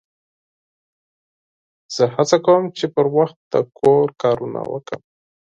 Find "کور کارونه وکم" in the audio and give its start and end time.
3.79-5.01